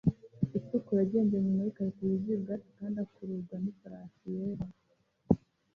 itukura 0.59 0.99
agendera 1.05 1.41
inyuma 1.41 1.63
yikarito 1.65 2.01
yuzuye 2.05 2.35
ubwatsi 2.37 2.69
kandi 2.79 2.97
akururwa 3.03 3.55
nifarasi 3.63 4.25
yera 4.37 4.65